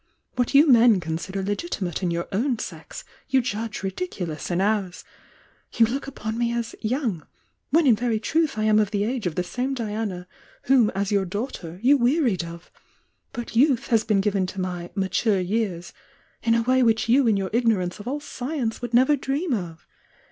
What 0.35 0.55
you 0.55 0.67
men 0.67 0.99
poi,.: 0.99 1.11
Icr 1.11 1.45
le^itii 1.45 1.79
.nif' 1.79 2.01
in 2.01 2.09
your 2.09 2.27
own 2.31 2.57
sex, 2.57 3.03
you 3.29 3.39
judge 3.39 3.81
ridicubus 3.83 4.49
in 4.49 4.59
ou: 4.59 4.89
Voi; 5.71 5.85
look 5.93 6.07
upon 6.07 6.39
me 6.39 6.51
as 6.51 6.73
'young'— 6.81 7.21
when 7.69 7.85
in 7.85 7.95
ve 7.95 8.17
\ 8.19 8.19
truth 8.19 8.57
1 8.57 8.65
am 8.65 8.79
of 8.79 8.89
the 8.89 9.03
age 9.03 9.27
of 9.27 9.35
the 9.35 9.43
same 9.43 9.75
Diana 9.75 10.27
whon 10.67 10.89
is 10.99 11.11
y<i\ir 11.11 11.27
''aughter 11.27 11.79
you 11.83 11.97
wearied 11.99 12.43
of— 12.43 12.71
but 13.31 13.55
youth 13.55 13.89
has 13.89 14.03
been 14.03 14.23
frw.n 14.23 14.47
t^i 14.47 14.57
my 14.57 14.89
'mature 14.95 15.39
years' 15.39 15.93
in 16.41 16.55
a 16.55 16.63
way 16.63 16.81
which 16.81 17.07
you 17.07 17.27
in 17.27 17.35
y 17.37 17.43
'ur 17.45 17.51
ignorance 17.53 17.99
of 17.99 18.07
all 18.07 18.19
science 18.19 18.81
would 18.81 18.95
never 18.95 19.15
dream 19.15 19.53
of. 19.53 19.85